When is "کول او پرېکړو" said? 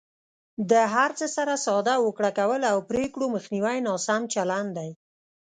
2.39-3.25